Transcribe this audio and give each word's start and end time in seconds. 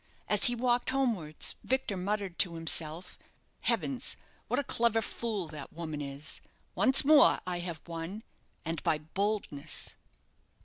As 0.27 0.45
he 0.45 0.55
walked 0.55 0.89
homewards, 0.89 1.53
Victor 1.63 1.95
muttered 1.95 2.39
to 2.39 2.55
himself 2.55 3.19
"Heavens, 3.59 4.17
what 4.47 4.57
a 4.59 4.63
clever 4.63 4.99
fool 4.99 5.45
that 5.49 5.71
woman 5.73 6.01
is. 6.01 6.41
Once 6.73 7.05
more 7.05 7.37
I 7.45 7.59
have 7.59 7.87
won, 7.87 8.23
and 8.65 8.81
by 8.81 8.97
boldness." 8.97 9.97